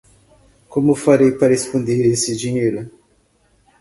Como 0.67 0.95
farei 0.95 1.31
para 1.31 1.53
esconder 1.53 2.03
esse 2.07 2.35
dinheiro? 2.35 2.89